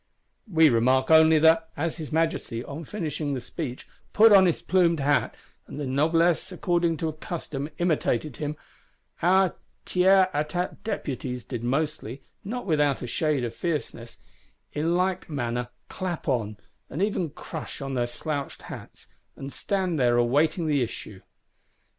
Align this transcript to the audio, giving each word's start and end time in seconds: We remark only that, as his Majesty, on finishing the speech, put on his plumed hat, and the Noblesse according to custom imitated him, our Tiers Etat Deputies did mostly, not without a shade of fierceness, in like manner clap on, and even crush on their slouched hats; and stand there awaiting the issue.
We 0.51 0.69
remark 0.69 1.11
only 1.11 1.37
that, 1.37 1.69
as 1.77 1.97
his 1.97 2.11
Majesty, 2.11 2.63
on 2.63 2.85
finishing 2.85 3.35
the 3.35 3.39
speech, 3.39 3.87
put 4.13 4.31
on 4.31 4.47
his 4.47 4.59
plumed 4.63 4.99
hat, 4.99 5.37
and 5.67 5.79
the 5.79 5.85
Noblesse 5.85 6.51
according 6.51 6.97
to 6.97 7.11
custom 7.13 7.69
imitated 7.77 8.37
him, 8.37 8.55
our 9.21 9.53
Tiers 9.85 10.25
Etat 10.33 10.77
Deputies 10.83 11.45
did 11.45 11.63
mostly, 11.63 12.23
not 12.43 12.65
without 12.65 13.03
a 13.03 13.05
shade 13.07 13.43
of 13.43 13.53
fierceness, 13.53 14.17
in 14.73 14.95
like 14.97 15.29
manner 15.29 15.69
clap 15.87 16.27
on, 16.27 16.57
and 16.89 17.03
even 17.03 17.29
crush 17.29 17.79
on 17.79 17.93
their 17.93 18.07
slouched 18.07 18.63
hats; 18.63 19.05
and 19.35 19.53
stand 19.53 19.99
there 19.99 20.17
awaiting 20.17 20.65
the 20.65 20.81
issue. 20.81 21.21